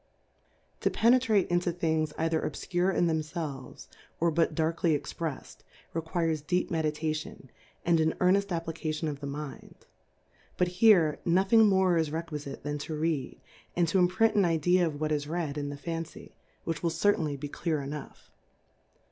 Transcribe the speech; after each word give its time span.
To 0.79 0.89
penetrate 0.89 1.47
into 1.51 1.71
things 1.71 2.11
either 2.17 2.41
olfcure 2.41 2.91
in 2.91 3.05
themfelves^ 3.05 3.87
or 4.19 4.31
but 4.31 4.55
dinrkly 4.55 4.99
exj^rejjedj 4.99 5.57
re 5.93 6.01
quires 6.01 6.41
deep 6.41 6.71
Meditation^ 6.71 7.49
and 7.85 7.99
an 7.99 8.15
earneft 8.19 8.51
Application 8.51 9.07
of 9.07 9.19
the 9.19 9.27
Mind\ 9.27 9.85
hut 10.57 10.67
here^ 10.69 11.19
no^ 11.23 11.47
thing 11.47 11.67
more 11.69 11.97
is 11.97 12.09
requijite 12.09 12.63
than 12.63 12.79
to 12.79 12.99
Readj 12.99 13.41
and 13.75 13.87
to 13.89 13.99
imprint 13.99 14.33
an 14.33 14.43
Idea 14.43 14.87
of 14.87 14.99
what 14.99 15.11
is 15.11 15.27
read^ 15.27 15.55
in 15.55 15.69
the 15.69 15.77
Taney 15.77 16.29
y 16.33 16.33
which 16.63 16.81
will 16.81 16.89
certainly 16.89 17.37
he 17.39 17.47
clear 17.47 17.79
enough. 17.83 18.31